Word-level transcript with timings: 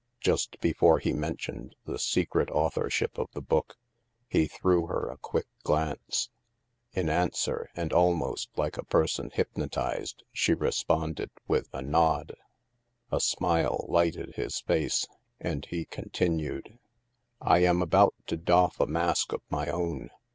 Just 0.19 0.59
before 0.61 0.97
he 0.97 1.13
mentioned 1.13 1.75
the 1.85 1.99
secret 1.99 2.49
authorship 2.49 3.19
of 3.19 3.27
the 3.33 3.39
book, 3.41 3.77
he 4.27 4.47
threw 4.47 4.87
her 4.87 5.07
a 5.07 5.15
quick 5.19 5.45
glance. 5.61 6.31
In 6.93 7.07
answer, 7.07 7.69
and 7.75 7.93
almost 7.93 8.49
like 8.57 8.77
a 8.77 8.83
person 8.85 9.29
hypnotized, 9.31 10.23
she 10.31 10.55
responded 10.55 11.29
with 11.47 11.69
a 11.71 11.83
nod. 11.83 12.31
A 13.11 13.19
smile 13.19 13.85
lighted 13.89 14.33
his 14.33 14.61
face, 14.61 15.05
and 15.39 15.67
he 15.67 15.85
continued:" 15.85 16.79
I 17.39 17.59
am 17.59 17.83
about 17.83 18.15
to 18.25 18.37
doff 18.37 18.79
a 18.79 18.87
mask 18.87 19.31
of 19.33 19.43
my 19.51 19.67
own. 19.67 20.09